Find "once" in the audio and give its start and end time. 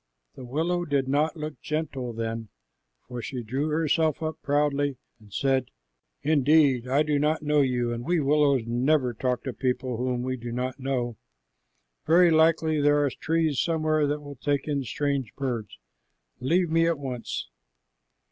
16.97-17.51